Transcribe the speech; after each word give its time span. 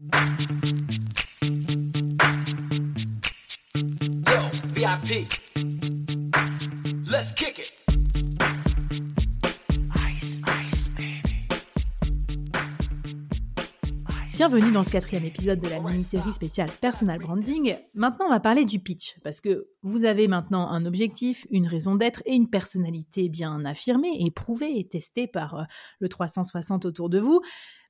Yo, 0.00 0.08
VIP. 4.72 5.28
Let's 7.06 7.32
kick 7.32 7.60
it. 7.60 7.72
Bienvenue 14.36 14.72
dans 14.72 14.82
ce 14.82 14.90
quatrième 14.90 15.24
épisode 15.24 15.60
de 15.60 15.68
la 15.68 15.78
mini-série 15.78 16.32
spéciale 16.32 16.68
Personal 16.80 17.20
Branding. 17.20 17.76
Maintenant, 17.94 18.26
on 18.26 18.30
va 18.30 18.40
parler 18.40 18.64
du 18.64 18.80
pitch, 18.80 19.14
parce 19.22 19.40
que 19.40 19.68
vous 19.82 20.04
avez 20.04 20.26
maintenant 20.26 20.68
un 20.70 20.86
objectif, 20.86 21.46
une 21.50 21.68
raison 21.68 21.94
d'être 21.94 22.20
et 22.26 22.34
une 22.34 22.50
personnalité 22.50 23.28
bien 23.28 23.64
affirmée, 23.64 24.26
éprouvée 24.26 24.76
et 24.76 24.88
testée 24.88 25.28
par 25.28 25.54
euh, 25.54 25.62
le 26.00 26.08
360 26.08 26.84
autour 26.84 27.10
de 27.10 27.20
vous. 27.20 27.42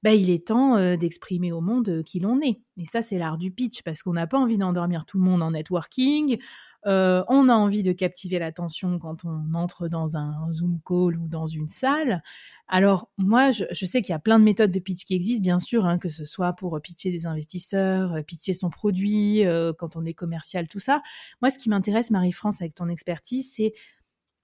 Bah, 0.04 0.12
il 0.12 0.28
est 0.28 0.48
temps 0.48 0.76
euh, 0.76 0.96
d'exprimer 0.96 1.50
au 1.50 1.62
monde 1.62 1.88
euh, 1.88 2.02
qui 2.02 2.20
l'on 2.20 2.38
est. 2.42 2.60
Et 2.76 2.84
ça, 2.84 3.00
c'est 3.00 3.16
l'art 3.16 3.38
du 3.38 3.50
pitch, 3.50 3.80
parce 3.82 4.02
qu'on 4.02 4.12
n'a 4.12 4.26
pas 4.26 4.38
envie 4.38 4.58
d'endormir 4.58 5.06
tout 5.06 5.16
le 5.16 5.24
monde 5.24 5.42
en 5.42 5.52
networking. 5.52 6.36
Euh, 6.84 7.24
on 7.28 7.48
a 7.48 7.54
envie 7.54 7.82
de 7.82 7.92
captiver 7.92 8.38
l'attention 8.38 8.98
quand 8.98 9.24
on 9.24 9.54
entre 9.54 9.88
dans 9.88 10.18
un 10.18 10.52
Zoom 10.52 10.78
call 10.84 11.16
ou 11.16 11.26
dans 11.26 11.46
une 11.46 11.70
salle. 11.70 12.22
Alors 12.68 13.08
moi, 13.16 13.50
je, 13.50 13.64
sais 13.86 14.02
qu'il 14.02 14.12
y 14.12 14.14
a 14.14 14.18
plein 14.18 14.38
de 14.38 14.44
méthodes 14.44 14.72
de 14.72 14.78
pitch 14.78 15.06
qui 15.06 15.14
existent, 15.14 15.42
bien 15.42 15.58
sûr, 15.58 15.86
hein, 15.86 15.98
que 15.98 16.10
ce 16.10 16.26
soit 16.26 16.52
pour 16.52 16.78
pitcher 16.82 17.10
des 17.10 17.24
investisseurs, 17.24 18.22
pitcher 18.26 18.52
son 18.52 18.68
produit, 18.68 19.42
quand 19.78 19.96
on 19.96 20.04
est 20.04 20.12
commercial, 20.12 20.68
tout 20.68 20.80
ça. 20.80 21.00
Moi, 21.40 21.48
ce 21.48 21.58
qui 21.58 21.70
m'intéresse, 21.70 22.10
Marie-France, 22.10 22.60
avec 22.60 22.74
ton 22.74 22.90
expertise, 22.90 23.50
c'est, 23.54 23.72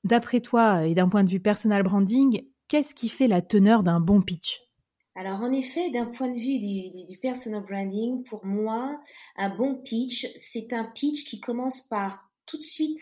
d'après 0.05 0.41
toi 0.41 0.87
et 0.87 0.95
d'un 0.95 1.11
point 1.11 1.23
de 1.23 1.31
vue 1.31 1.41
personal 1.41 1.83
branding, 1.83 2.47
qu'est-ce 2.69 2.95
qui 2.95 3.11
fait 3.11 3.29
la 3.29 3.43
teneur 3.43 3.83
d'un 3.83 4.01
bon 4.01 4.23
pitch? 4.23 4.70
Alors 5.17 5.41
en 5.41 5.53
effet, 5.53 5.91
d'un 5.91 6.07
point 6.07 6.29
de 6.29 6.39
vue 6.39 6.59
du, 6.59 7.19
personal 7.19 7.63
branding, 7.63 8.23
pour 8.25 8.45
moi, 8.45 9.01
un 9.37 9.49
bon 9.49 9.75
pitch, 9.75 10.27
c'est 10.37 10.73
un 10.73 10.85
pitch 10.85 11.25
qui 11.25 11.41
commence 11.41 11.81
par 11.81 12.31
tout 12.47 12.59
de 12.59 12.63
suite 12.63 13.01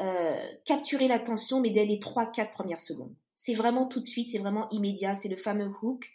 euh, 0.00 0.36
capturer 0.64 1.08
l'attention, 1.08 1.60
mais 1.60 1.70
dès 1.70 1.84
les 1.84 1.98
3-4 1.98 2.50
premières 2.50 2.80
secondes. 2.80 3.14
C'est 3.34 3.54
vraiment 3.54 3.86
tout 3.86 4.00
de 4.00 4.04
suite, 4.04 4.30
c'est 4.30 4.38
vraiment 4.38 4.68
immédiat, 4.70 5.14
c'est 5.14 5.28
le 5.28 5.36
fameux 5.36 5.70
hook, 5.82 6.10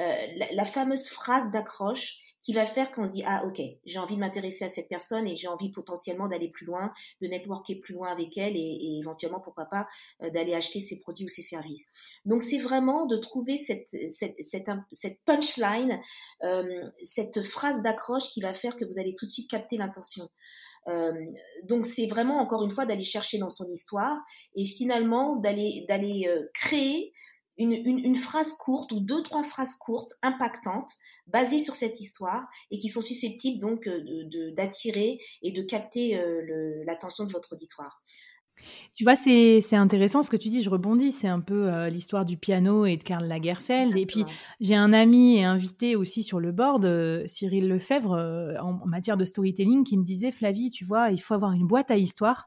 euh, 0.00 0.14
la, 0.52 0.64
fameuse 0.64 1.08
phrase 1.08 1.50
d'accroche 1.50 2.16
qui 2.42 2.52
va 2.52 2.66
faire 2.66 2.92
qu'on 2.92 3.06
se 3.06 3.12
dit 3.12 3.22
ah 3.26 3.44
ok 3.46 3.60
j'ai 3.84 3.98
envie 3.98 4.16
de 4.16 4.20
m'intéresser 4.20 4.64
à 4.64 4.68
cette 4.68 4.88
personne 4.88 5.26
et 5.26 5.36
j'ai 5.36 5.48
envie 5.48 5.70
potentiellement 5.70 6.28
d'aller 6.28 6.48
plus 6.48 6.66
loin, 6.66 6.92
de 7.20 7.28
networker 7.28 7.76
plus 7.76 7.94
loin 7.94 8.10
avec 8.10 8.36
elle 8.36 8.56
et, 8.56 8.98
éventuellement 8.98 9.40
pourquoi 9.40 9.66
pas 9.66 9.86
euh, 10.22 10.30
d'aller 10.30 10.54
acheter 10.54 10.80
ses 10.80 11.00
produits 11.00 11.24
ou 11.24 11.28
ses 11.28 11.42
services. 11.42 11.86
Donc 12.24 12.42
c'est 12.42 12.58
vraiment 12.58 13.06
de 13.06 13.16
trouver 13.16 13.58
cette 13.58 13.88
cette 14.08 14.34
cette, 14.38 14.68
cette 14.90 15.20
punchline, 15.24 16.00
euh, 16.42 16.90
cette 17.02 17.42
phrase 17.42 17.82
d'accroche 17.82 18.28
qui 18.28 18.40
va 18.40 18.52
faire 18.52 18.76
que 18.76 18.84
vous 18.84 18.98
allez 18.98 19.14
tout 19.14 19.26
de 19.26 19.30
suite 19.30 19.50
capter 19.50 19.76
l'intention. 19.76 20.28
Euh, 20.88 21.12
donc 21.64 21.86
c'est 21.86 22.06
vraiment 22.06 22.40
encore 22.40 22.64
une 22.64 22.70
fois 22.70 22.86
d'aller 22.86 23.04
chercher 23.04 23.38
dans 23.38 23.48
son 23.48 23.70
histoire 23.70 24.18
et 24.56 24.64
finalement 24.64 25.36
d'aller 25.36 25.84
d'aller 25.88 26.26
euh, 26.26 26.50
créer 26.54 27.12
une, 27.62 27.72
une, 27.72 28.04
une, 28.04 28.14
phrase 28.14 28.54
courte 28.54 28.92
ou 28.92 29.00
deux 29.00 29.22
trois 29.22 29.42
phrases 29.42 29.74
courtes 29.74 30.12
impactantes 30.22 30.92
basées 31.26 31.58
sur 31.58 31.74
cette 31.74 32.00
histoire 32.00 32.46
et 32.70 32.78
qui 32.78 32.88
sont 32.88 33.02
susceptibles 33.02 33.60
donc 33.60 33.86
euh, 33.86 34.52
d'attirer 34.52 35.18
et 35.42 35.52
de 35.52 35.62
capter 35.62 36.18
euh, 36.18 36.82
l'attention 36.86 37.24
de 37.24 37.32
votre 37.32 37.54
auditoire. 37.54 38.02
Tu 38.94 39.02
vois, 39.02 39.16
c'est 39.16 39.74
intéressant 39.74 40.22
ce 40.22 40.30
que 40.30 40.36
tu 40.36 40.48
dis, 40.48 40.62
je 40.62 40.70
rebondis, 40.70 41.10
c'est 41.10 41.26
un 41.26 41.40
peu 41.40 41.68
euh, 41.68 41.88
l'histoire 41.88 42.24
du 42.24 42.36
piano 42.36 42.86
et 42.86 42.96
de 42.96 43.02
Karl 43.02 43.26
Lagerfeld. 43.26 43.96
Et 43.96 44.06
puis, 44.06 44.24
j'ai 44.60 44.76
un 44.76 44.92
ami 44.92 45.38
et 45.38 45.44
invité 45.44 45.96
aussi 45.96 46.22
sur 46.22 46.38
le 46.38 46.52
board, 46.52 47.26
Cyril 47.26 47.66
Lefebvre, 47.66 48.56
en, 48.62 48.86
matière 48.86 49.16
de 49.16 49.24
storytelling, 49.24 49.82
qui 49.82 49.96
me 49.96 50.04
disait, 50.04 50.30
Flavie, 50.30 50.70
tu 50.70 50.84
vois, 50.84 51.10
il 51.10 51.18
faut 51.18 51.34
avoir 51.34 51.52
une 51.52 51.66
boîte 51.66 51.90
à 51.90 51.96
histoire 51.96 52.46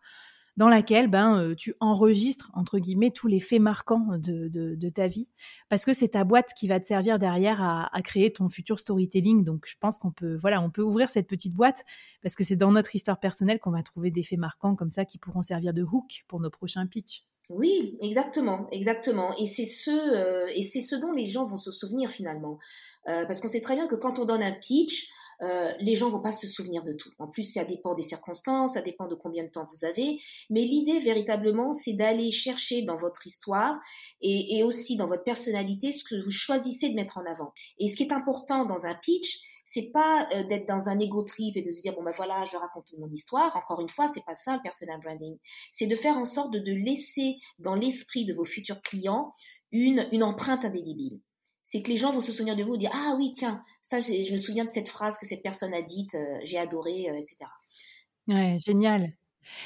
dans 0.57 0.69
laquelle 0.69 1.07
ben, 1.07 1.37
euh, 1.37 1.55
tu 1.55 1.75
enregistres, 1.79 2.49
entre 2.53 2.79
guillemets, 2.79 3.11
tous 3.11 3.27
les 3.27 3.39
faits 3.39 3.59
marquants 3.59 4.17
de, 4.17 4.47
de, 4.47 4.89
ta 4.89 5.07
vie, 5.07 5.29
parce 5.69 5.83
que 5.83 5.93
c'est 5.93 6.09
ta 6.09 6.23
boîte 6.23 6.53
qui 6.53 6.67
va 6.67 6.79
te 6.79 6.87
servir 6.87 7.19
derrière 7.19 7.61
à, 7.61 7.95
à 7.95 8.01
créer 8.01 8.31
ton 8.31 8.49
futur 8.49 8.79
storytelling. 8.79 9.43
Donc, 9.43 9.65
je 9.67 9.75
pense 9.79 9.99
qu'on 9.99 10.11
peut, 10.11 10.35
voilà, 10.35 10.61
on 10.61 10.69
peut 10.69 10.81
ouvrir 10.81 11.09
cette 11.09 11.27
petite 11.27 11.53
boîte, 11.53 11.83
parce 12.21 12.35
que 12.35 12.43
c'est 12.43 12.55
dans 12.55 12.71
notre 12.71 12.95
histoire 12.95 13.19
personnelle 13.19 13.59
qu'on 13.59 13.71
va 13.71 13.83
trouver 13.83 14.11
des 14.11 14.23
faits 14.23 14.39
marquants 14.39 14.75
comme 14.75 14.89
ça 14.89 15.05
qui 15.05 15.17
pourront 15.17 15.41
servir 15.41 15.73
de 15.73 15.83
hook 15.83 16.23
pour 16.27 16.39
nos 16.39 16.49
prochains 16.49 16.87
pitchs. 16.87 17.25
Oui, 17.49 17.95
exactement, 18.01 18.67
exactement. 18.71 19.35
Et 19.37 19.45
c'est 19.45 19.65
ce, 19.65 19.91
euh, 19.91 20.47
et 20.55 20.63
c'est 20.63 20.81
ce 20.81 20.95
dont 20.95 21.11
les 21.11 21.27
gens 21.27 21.45
vont 21.45 21.57
se 21.57 21.71
souvenir 21.71 22.09
finalement, 22.09 22.57
euh, 23.07 23.25
parce 23.25 23.39
qu'on 23.39 23.47
sait 23.47 23.61
très 23.61 23.75
bien 23.75 23.87
que 23.87 23.95
quand 23.95 24.17
on 24.17 24.25
donne 24.25 24.41
un 24.41 24.51
pitch, 24.51 25.09
euh, 25.41 25.71
les 25.79 25.95
gens 25.95 26.09
vont 26.09 26.21
pas 26.21 26.31
se 26.31 26.47
souvenir 26.47 26.83
de 26.83 26.91
tout. 26.91 27.11
En 27.19 27.27
plus, 27.27 27.43
ça 27.43 27.65
dépend 27.65 27.95
des 27.95 28.01
circonstances, 28.01 28.73
ça 28.73 28.81
dépend 28.81 29.07
de 29.07 29.15
combien 29.15 29.43
de 29.43 29.49
temps 29.49 29.67
vous 29.69 29.85
avez. 29.85 30.19
Mais 30.49 30.61
l'idée 30.61 30.99
véritablement, 30.99 31.73
c'est 31.73 31.93
d'aller 31.93 32.31
chercher 32.31 32.81
dans 32.83 32.97
votre 32.97 33.27
histoire 33.27 33.79
et, 34.21 34.63
aussi 34.63 34.97
dans 34.97 35.07
votre 35.07 35.23
personnalité 35.23 35.91
ce 35.91 36.03
que 36.03 36.15
vous 36.23 36.31
choisissez 36.31 36.89
de 36.89 36.95
mettre 36.95 37.17
en 37.17 37.25
avant. 37.25 37.53
Et 37.77 37.87
ce 37.87 37.95
qui 37.95 38.03
est 38.03 38.13
important 38.13 38.65
dans 38.65 38.85
un 38.85 38.95
pitch, 38.95 39.39
c'est 39.65 39.91
pas 39.91 40.27
euh, 40.33 40.43
d'être 40.43 40.67
dans 40.67 40.89
un 40.89 40.99
ego 40.99 41.23
trip 41.23 41.57
et 41.57 41.61
de 41.61 41.71
se 41.71 41.81
dire 41.81 41.93
bon 41.95 42.03
ben 42.03 42.13
voilà 42.15 42.43
je 42.43 42.55
raconte 42.55 42.93
mon 42.99 43.09
histoire 43.09 43.55
encore 43.57 43.81
une 43.81 43.89
fois 43.89 44.07
c'est 44.13 44.23
pas 44.23 44.35
ça 44.35 44.55
le 44.55 44.61
personal 44.61 44.99
branding 44.99 45.39
c'est 45.71 45.87
de 45.87 45.95
faire 45.95 46.17
en 46.17 46.25
sorte 46.25 46.53
de, 46.53 46.71
laisser 46.71 47.37
dans 47.57 47.73
l'esprit 47.73 48.25
de 48.25 48.33
vos 48.35 48.45
futurs 48.45 48.79
clients 48.81 49.33
une 49.71 50.21
empreinte 50.21 50.65
indélébile 50.65 51.19
c'est 51.65 51.81
que 51.81 51.89
les 51.89 51.97
gens 51.97 52.13
vont 52.13 52.21
se 52.21 52.31
souvenir 52.31 52.55
de 52.55 52.63
vous, 52.63 52.77
dire 52.77 52.91
ah 52.93 53.15
oui 53.17 53.31
tiens 53.33 53.63
ça 53.85 53.99
je 53.99 54.33
me 54.33 54.37
souviens 54.39 54.65
de 54.65 54.71
cette 54.71 54.89
phrase 54.89 55.19
que 55.19 55.27
cette 55.27 55.43
personne 55.43 55.71
a 55.73 55.83
dite, 55.83 56.15
euh, 56.15 56.39
j'ai 56.43 56.57
adoré, 56.57 57.07
euh, 57.07 57.17
etc. 57.17 57.37
Ouais, 58.27 58.57
génial. 58.57 59.13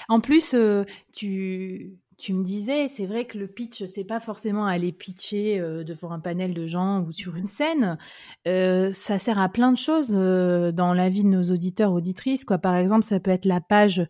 En 0.09 0.19
plus, 0.19 0.53
euh, 0.53 0.83
tu, 1.13 1.93
tu 2.17 2.33
me 2.33 2.43
disais, 2.43 2.89
c'est 2.89 3.05
vrai 3.05 3.25
que 3.25 3.37
le 3.37 3.47
pitch, 3.47 3.85
c'est 3.85 4.03
pas 4.03 4.19
forcément 4.19 4.65
aller 4.65 4.91
pitcher 4.91 5.57
devant 5.85 6.11
un 6.11 6.19
panel 6.19 6.53
de 6.53 6.65
gens 6.65 6.99
ou 7.03 7.13
sur 7.13 7.37
une 7.37 7.45
scène. 7.45 7.97
ça 8.45 9.19
sert 9.19 9.39
à 9.39 9.47
plein 9.47 9.71
de 9.71 9.77
choses 9.77 10.09
dans 10.09 10.93
la 10.93 11.07
vie 11.07 11.23
de 11.23 11.29
nos 11.29 11.43
auditeurs, 11.43 11.93
auditrices. 11.93 12.43
Quoi. 12.43 12.57
Par 12.57 12.75
exemple, 12.75 13.05
ça 13.05 13.21
peut 13.21 13.31
être 13.31 13.45
la 13.45 13.61
page 13.61 14.05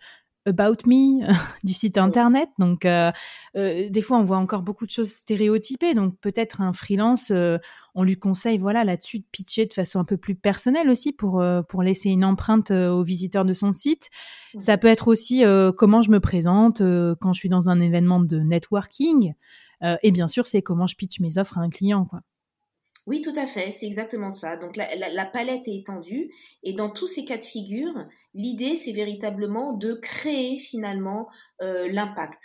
About 0.50 0.86
Me 0.86 1.26
du 1.64 1.74
site 1.74 1.98
internet. 1.98 2.50
Donc, 2.58 2.86
euh, 2.86 3.12
euh, 3.56 3.90
des 3.90 4.02
fois, 4.02 4.18
on 4.18 4.24
voit 4.24 4.38
encore 4.38 4.62
beaucoup 4.62 4.86
de 4.86 4.92
choses 4.92 5.12
stéréotypées. 5.12 5.94
Donc, 5.94 6.16
peut-être 6.20 6.62
un 6.62 6.74
freelance, 6.74 7.32
euh, 7.32 7.58
on 7.96 8.04
lui 8.04 8.18
conseille, 8.18 8.58
voilà, 8.58 8.84
là-dessus 8.84 9.20
de 9.20 9.26
pitcher 9.32 9.66
de 9.66 9.74
façon 9.74 10.00
un 10.00 10.06
peu 10.06 10.18
plus 10.18 10.36
personnelle 10.36 10.90
aussi 10.90 11.12
pour 11.12 11.44
pour 11.68 11.84
laisser 11.84 12.10
une 12.10 12.24
empreinte 12.24 12.72
aux 12.72 13.04
visiteurs 13.04 13.46
de 13.46 13.54
son 13.54 13.74
site. 13.74 14.10
Ça 14.58 14.78
peut 14.78 14.88
être 14.88 15.08
aussi 15.08 15.44
comment 15.78 16.02
je 16.02 16.12
me 16.12 16.20
présente 16.20 16.82
quand 17.20 17.34
je 17.34 17.40
suis 17.40 17.50
dans 17.50 17.70
un 17.70 17.82
événement 17.82 18.20
de 18.20 18.40
networking. 18.40 19.34
et 19.82 20.12
bien 20.12 20.28
sûr, 20.28 20.46
c'est 20.46 20.62
comment 20.62 20.88
je 20.88 20.96
pitch 20.96 21.20
mes 21.20 21.38
offres 21.38 21.58
à 21.58 21.62
un 21.62 21.70
client, 21.70 22.06
quoi. 22.06 22.22
Oui, 23.10 23.22
tout 23.22 23.34
à 23.36 23.48
fait, 23.48 23.72
c'est 23.72 23.88
exactement 23.88 24.32
ça. 24.32 24.56
Donc 24.56 24.76
la, 24.76 25.26
palette 25.26 25.68
est 25.68 25.78
étendue 25.78 26.32
et 26.62 26.74
dans 26.74 26.92
tous 26.92 27.08
ces 27.08 27.26
cas 27.26 27.40
de 27.40 27.44
figure, 27.44 28.06
l'idée 28.36 28.78
c'est 28.78 28.92
véritablement 28.92 29.74
de 29.74 29.96
créer 29.96 30.60
finalement 30.60 31.28
euh, 31.64 31.92
l'impact. 31.92 32.40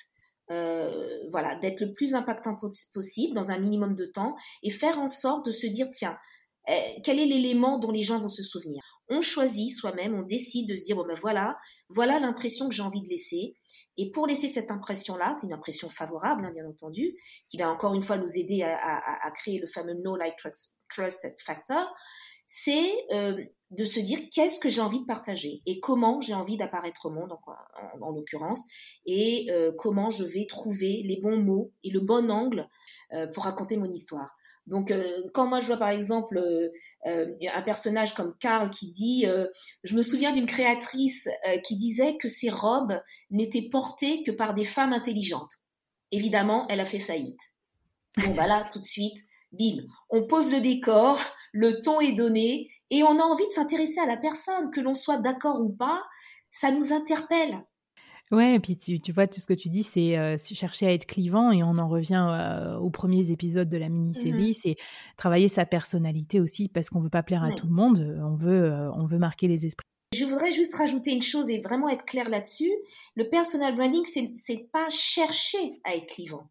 Euh, 0.51 1.29
voilà, 1.31 1.55
d'être 1.57 1.83
le 1.83 1.93
plus 1.93 2.15
impactant 2.15 2.57
possible 2.95 3.35
dans 3.35 3.51
un 3.51 3.59
minimum 3.59 3.95
de 3.95 4.07
temps 4.07 4.37
et 4.63 4.71
faire 4.71 4.99
en 4.99 5.07
sorte 5.07 5.45
de 5.45 5.53
se 5.53 5.67
dire 5.67 5.89
tiens, 5.91 6.17
eh, 6.67 6.99
quel 7.03 7.21
est 7.21 7.27
l'élément 7.27 7.79
dont 7.79 7.91
les 7.91 8.03
gens 8.03 8.19
vont 8.19 8.29
se 8.29 8.43
souvenir? 8.43 8.94
On 9.09 9.21
choisit 9.21 9.71
soi-même, 9.71 10.15
on 10.15 10.23
décide 10.23 10.69
de 10.69 10.77
se 10.77 10.85
dire 10.85 10.97
bon 10.97 11.07
ben 11.07 11.19
voilà, 11.21 11.57
voilà 11.89 12.19
l'impression 12.19 12.69
que 12.69 12.75
j'ai 12.75 12.83
envie 12.83 13.03
de 13.03 13.09
laisser 13.09 13.57
et 13.97 14.11
pour 14.11 14.27
laisser 14.27 14.49
cette 14.49 14.71
impression-là, 14.71 15.35
c'est 15.35 15.47
une 15.47 15.53
impression 15.53 15.89
favorable, 15.89 16.45
hein, 16.45 16.53
bien 16.53 16.67
entendu, 16.67 17.15
qui 17.49 17.57
va 17.59 17.71
encore 17.71 17.95
une 17.95 18.03
fois 18.03 18.19
nous 18.19 18.37
aider 18.37 18.63
à, 18.63 19.31
créer 19.37 19.59
le 19.59 19.67
fameux 19.67 19.95
No 19.95 20.17
Like 20.17 20.37
Trust, 20.89 21.27
Factor, 21.45 21.95
c'est 22.47 22.93
euh, 23.13 23.43
de 23.71 23.85
se 23.85 24.01
dire 24.01 24.19
qu'est-ce 24.33 24.61
que 24.61 24.69
j'ai 24.69 24.81
envie 24.81 25.01
de 25.01 25.07
partager 25.07 25.63
et 25.67 25.81
comment 25.81 26.21
j'ai 26.21 26.35
envie 26.35 26.57
d'apparaître 26.57 27.07
au 27.07 27.11
monde, 27.11 27.33
en, 28.01 28.11
l'occurrence, 28.11 28.61
et 29.07 29.47
euh, 29.51 29.73
comment 29.79 30.11
je 30.11 30.25
vais 30.25 30.47
trouver 30.47 31.03
les 31.05 31.19
bons 31.21 31.39
mots 31.39 31.73
et 31.85 31.91
le 31.91 32.01
bon 32.01 32.31
angle 32.31 32.69
euh, 33.13 33.27
pour 33.29 33.45
raconter 33.45 33.77
mon 33.77 33.91
histoire. 33.91 34.37
Donc, 34.67 34.91
euh, 34.91 35.05
quand 35.35 35.47
moi 35.47 35.61
je 35.61 35.67
vois 35.67 35.77
par 35.77 35.91
exemple 35.91 36.39
euh, 36.39 36.71
euh, 37.07 37.35
un 37.53 37.63
personnage 37.63 38.15
comme 38.15 38.35
Karl 38.39 38.71
qui 38.71 38.91
dit, 38.91 39.27
je 39.83 39.95
me 39.95 40.03
souviens 40.03 40.33
d'une 40.33 40.47
créatrice 40.47 41.29
qui 41.65 41.77
disait 41.77 42.17
que 42.17 42.29
ses 42.29 42.51
robes 42.51 43.01
n'étaient 43.31 43.69
portées 43.71 44.23
que 44.23 44.31
par 44.31 44.55
des 44.55 44.65
femmes 44.65 44.93
intelligentes. 44.93 45.61
Évidemment, 46.13 46.67
elle 46.69 46.81
a 46.81 46.85
fait 46.85 46.99
faillite. 46.99 47.41
Bon, 48.19 48.33
bah 48.35 48.47
là, 48.47 48.69
tout 48.71 48.79
de 48.79 48.85
suite, 48.85 49.19
bim, 49.53 49.83
on 50.09 50.27
pose 50.27 50.53
le 50.53 50.61
décor, 50.61 51.19
le 51.53 51.81
ton 51.81 52.01
est 52.01 52.13
donné, 52.13 52.71
et 52.91 53.03
on 53.03 53.19
a 53.19 53.23
envie 53.23 53.47
de 53.47 53.53
s'intéresser 53.53 54.01
à 54.01 54.07
la 54.07 54.17
personne, 54.17 54.71
que 54.71 54.81
l'on 54.81 54.95
soit 54.95 55.19
d'accord 55.19 55.61
ou 55.61 55.71
pas, 55.71 56.03
ça 56.51 56.71
nous 56.71 56.93
interpelle. 56.93 57.65
Ouais, 58.31 58.55
et 58.55 58.61
puis 58.61 58.77
tu, 58.77 59.01
tu, 59.01 59.13
vois, 59.13 59.27
tout 59.27 59.39
ce 59.39 59.47
que 59.47 59.53
tu 59.55 59.69
dis, 59.69 59.83
c'est 59.83 60.17
euh, 60.17 60.37
chercher 60.39 60.87
à 60.87 60.93
être 60.93 61.07
clivant 61.07 61.53
et 61.53 61.63
on 61.63 61.77
en 61.79 61.89
revient 61.89 62.27
euh, 62.31 62.77
aux 62.79 62.91
premiers 62.91 63.31
épisodes 63.31 63.69
de 63.69 63.77
la 63.77 63.89
mini-série, 63.89 64.51
mmh 64.51 64.53
c'est 64.55 64.77
travailler 65.17 65.49
sa 65.49 65.67
personnalité 65.67 66.41
aussi 66.41 66.69
parce 66.69 66.89
qu'on 66.89 67.01
veut 67.01 67.11
pas 67.11 67.23
plaire 67.23 67.45
à 67.45 67.53
tout 67.53 67.67
le 67.67 67.73
monde, 67.73 68.17
on 68.23 68.35
veut, 68.35 68.65
euh, 68.65 68.91
on 68.93 69.07
veut 69.07 69.19
marquer 69.19 69.47
les 69.47 69.67
esprits. 69.67 69.85
Je 70.15 70.25
voudrais 70.25 70.53
juste 70.53 70.75
rajouter 70.75 71.13
une 71.13 71.23
chose 71.23 71.51
et 71.51 71.59
vraiment 71.59 71.89
être 71.89 72.05
clair 72.05 72.29
là-dessus. 72.29 72.71
Le 73.17 73.29
personal 73.29 73.75
branding, 73.75 74.05
c'est 74.07 74.71
pas 74.73 74.89
chercher 74.91 75.81
à 75.85 75.95
être 75.97 76.07
clivant. 76.07 76.49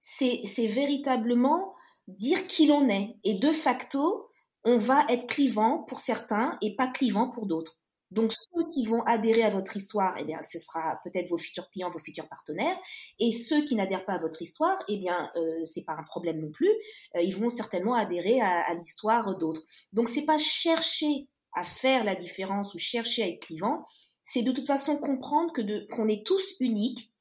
C'est 0.00 0.66
véritablement 0.66 1.74
dire 2.08 2.46
qui 2.46 2.66
l'on 2.66 2.88
est. 2.88 3.16
Et 3.24 3.34
de 3.34 3.50
facto, 3.50 4.28
on 4.64 4.76
va 4.76 5.04
être 5.08 5.26
clivant 5.26 5.84
pour 5.84 6.00
certains 6.00 6.56
et 6.62 6.74
pas 6.74 6.88
clivant 6.88 7.28
pour 7.28 7.46
d'autres. 7.46 7.85
Donc 8.10 8.32
ceux 8.32 8.68
qui 8.68 8.86
vont 8.86 9.02
adhérer 9.02 9.42
à 9.42 9.50
votre 9.50 9.76
histoire, 9.76 10.14
eh 10.18 10.24
bien, 10.24 10.40
ce 10.42 10.58
sera 10.58 10.98
peut-être 11.02 11.28
vos 11.28 11.38
futurs 11.38 11.68
clients, 11.70 11.90
vos 11.90 11.98
futurs 11.98 12.28
partenaires, 12.28 12.76
et 13.18 13.32
ceux 13.32 13.64
qui 13.64 13.74
n'adhèrent 13.74 14.04
pas 14.04 14.14
à 14.14 14.18
votre 14.18 14.40
histoire, 14.42 14.78
eh 14.88 14.96
bien, 14.96 15.30
euh, 15.36 15.64
c'est 15.64 15.84
pas 15.84 15.94
un 15.94 16.04
problème 16.04 16.40
non 16.40 16.50
plus. 16.50 16.70
Euh, 17.16 17.22
ils 17.22 17.34
vont 17.34 17.48
certainement 17.48 17.94
adhérer 17.94 18.40
à, 18.40 18.74
l'histoire 18.74 19.36
d'autres. 19.36 19.62
Donc 19.92 20.08
c'est 20.08 20.24
pas 20.24 20.38
chercher 20.38 21.28
à 21.52 21.64
faire 21.64 22.04
la 22.04 22.14
différence 22.14 22.74
ou 22.74 22.78
chercher 22.78 23.22
à 23.22 23.28
être 23.28 23.40
clivant, 23.40 23.86
c'est 24.22 24.42
de 24.42 24.52
toute 24.52 24.66
façon 24.66 24.98
comprendre 24.98 25.52
que 25.52 25.86
qu'on 25.94 26.08
est 26.08 26.26
tous 26.26 26.54
uniques. 26.60 27.12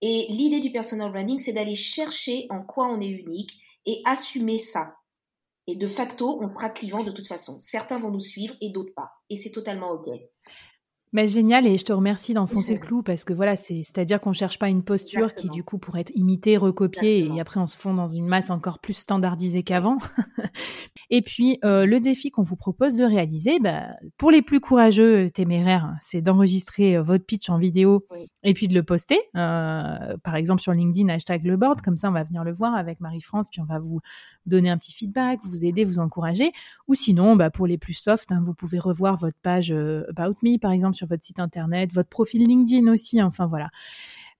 Et 0.00 0.26
l'idée 0.30 0.60
du 0.60 0.72
personal 0.72 1.10
branding, 1.12 1.38
c'est 1.38 1.52
d'aller 1.52 1.74
chercher 1.74 2.46
en 2.50 2.62
quoi 2.62 2.88
on 2.88 3.00
est 3.00 3.08
unique 3.08 3.52
et 3.86 4.02
assumer 4.04 4.58
ça. 4.58 4.97
Et 5.68 5.76
de 5.76 5.86
facto, 5.86 6.40
on 6.42 6.48
sera 6.48 6.70
clivant 6.70 7.04
de 7.04 7.10
toute 7.10 7.28
façon. 7.28 7.58
Certains 7.60 7.98
vont 7.98 8.10
nous 8.10 8.18
suivre 8.18 8.54
et 8.62 8.70
d'autres 8.70 8.94
pas. 8.94 9.12
Et 9.28 9.36
c'est 9.36 9.50
totalement 9.50 9.90
OK. 9.90 10.08
Mais 11.12 11.26
génial 11.26 11.66
et 11.66 11.78
je 11.78 11.84
te 11.84 11.92
remercie 11.92 12.34
d'enfoncer 12.34 12.74
le 12.74 12.80
clou 12.80 13.02
parce 13.02 13.24
que 13.24 13.32
voilà, 13.32 13.56
c'est 13.56 13.82
c'est-à-dire 13.82 14.20
qu'on 14.20 14.32
cherche 14.32 14.58
pas 14.58 14.68
une 14.68 14.82
posture 14.82 15.32
qui 15.32 15.48
du 15.48 15.64
coup 15.64 15.78
pourrait 15.78 16.02
être 16.02 16.12
imitée, 16.14 16.56
recopiée 16.56 17.26
et 17.26 17.40
après 17.40 17.60
on 17.60 17.66
se 17.66 17.76
fond 17.76 17.94
dans 17.94 18.06
une 18.06 18.26
masse 18.26 18.50
encore 18.50 18.78
plus 18.78 18.94
standardisée 18.94 19.62
qu'avant. 19.62 19.98
et 21.10 21.22
puis 21.22 21.58
euh, 21.64 21.86
le 21.86 22.00
défi 22.00 22.30
qu'on 22.30 22.42
vous 22.42 22.56
propose 22.56 22.96
de 22.96 23.04
réaliser, 23.04 23.58
bah, 23.58 23.86
pour 24.18 24.30
les 24.30 24.42
plus 24.42 24.60
courageux, 24.60 25.08
euh, 25.08 25.28
téméraires, 25.28 25.96
c'est 26.00 26.20
d'enregistrer 26.20 26.96
euh, 26.96 27.02
votre 27.02 27.24
pitch 27.24 27.48
en 27.48 27.58
vidéo 27.58 28.06
et 28.42 28.54
puis 28.54 28.68
de 28.68 28.74
le 28.74 28.82
poster, 28.82 29.18
euh, 29.36 30.16
par 30.22 30.36
exemple 30.36 30.60
sur 30.60 30.72
LinkedIn 30.72 31.08
hashtag 31.08 31.44
le 31.44 31.56
board, 31.56 31.80
comme 31.80 31.96
ça 31.96 32.08
on 32.08 32.12
va 32.12 32.24
venir 32.24 32.44
le 32.44 32.52
voir 32.52 32.74
avec 32.74 33.00
Marie-France 33.00 33.48
puis 33.50 33.60
on 33.60 33.64
va 33.64 33.78
vous 33.78 34.00
donner 34.46 34.70
un 34.70 34.76
petit 34.76 34.92
feedback, 34.92 35.40
vous 35.44 35.64
aider, 35.64 35.84
vous 35.84 35.98
encourager. 35.98 36.52
Ou 36.88 36.94
sinon, 36.94 37.36
bah, 37.36 37.50
pour 37.50 37.66
les 37.66 37.78
plus 37.78 37.94
soft, 37.94 38.32
hein, 38.32 38.42
vous 38.44 38.54
pouvez 38.54 38.78
revoir 38.78 39.16
votre 39.18 39.38
page 39.42 39.72
About 39.72 40.36
Me 40.42 40.58
par 40.58 40.72
exemple 40.72 40.96
sur 40.98 41.06
votre 41.06 41.24
site 41.24 41.38
internet, 41.38 41.92
votre 41.92 42.08
profil 42.08 42.44
LinkedIn 42.44 42.92
aussi. 42.92 43.22
Enfin 43.22 43.46
voilà. 43.46 43.70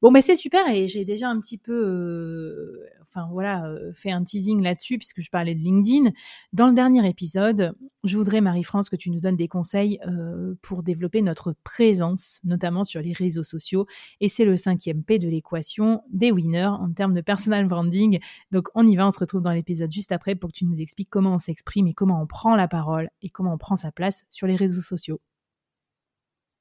Bon, 0.01 0.13
ben 0.13 0.23
c'est 0.23 0.37
super 0.37 0.69
et 0.69 0.87
j'ai 0.87 1.05
déjà 1.05 1.29
un 1.29 1.41
petit 1.41 1.59
peu, 1.59 1.75
euh, 1.75 2.89
enfin 3.03 3.29
voilà, 3.33 3.67
euh, 3.67 3.93
fait 3.95 4.13
un 4.13 4.23
teasing 4.23 4.63
là-dessus 4.63 4.97
puisque 4.97 5.21
je 5.21 5.29
parlais 5.29 5.57
de 5.57 5.61
LinkedIn. 5.61 6.13
Dans 6.53 6.69
le 6.69 6.73
dernier 6.73 7.09
épisode, 7.09 7.75
je 8.05 8.17
voudrais 8.17 8.41
Marie-France 8.41 8.91
que 8.91 8.95
tu 8.95 9.11
nous 9.11 9.19
donnes 9.19 9.35
des 9.35 9.49
conseils 9.49 9.99
euh, 10.07 10.55
pour 10.63 10.85
développer 10.85 11.21
notre 11.21 11.53
présence, 11.65 12.39
notamment 12.45 12.85
sur 12.85 13.03
les 13.03 13.13
réseaux 13.13 13.43
sociaux. 13.43 13.87
Et 14.21 14.29
c'est 14.29 14.45
le 14.45 14.57
cinquième 14.57 15.03
P 15.03 15.19
de 15.19 15.29
l'équation 15.29 16.01
des 16.13 16.31
winners 16.31 16.67
en 16.67 16.93
termes 16.93 17.15
de 17.15 17.21
personal 17.21 17.67
branding. 17.67 18.21
Donc 18.53 18.69
on 18.77 18.87
y 18.87 18.95
va, 18.95 19.09
on 19.09 19.11
se 19.11 19.19
retrouve 19.19 19.43
dans 19.43 19.51
l'épisode 19.51 19.91
juste 19.91 20.13
après 20.13 20.37
pour 20.37 20.51
que 20.51 20.59
tu 20.59 20.65
nous 20.65 20.81
expliques 20.81 21.11
comment 21.11 21.35
on 21.35 21.41
s'exprime 21.41 21.89
et 21.89 21.95
comment 21.95 22.23
on 22.23 22.27
prend 22.29 22.55
la 22.55 22.69
parole 22.69 23.11
et 23.23 23.31
comment 23.31 23.55
on 23.55 23.59
prend 23.59 23.75
sa 23.75 23.91
place 23.91 24.23
sur 24.31 24.47
les 24.47 24.55
réseaux 24.55 24.81
sociaux. 24.81 25.21